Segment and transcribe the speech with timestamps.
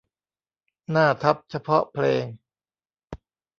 [0.91, 2.25] หน้าทับเฉพาะเพลง